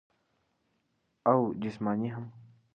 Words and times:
او 1.27 1.53
جسماني 1.53 2.09
هم- 2.15 2.25